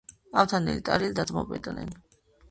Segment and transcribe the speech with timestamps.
[0.43, 1.93] ავთანდილი და ტარიელი დაძმობილდნენ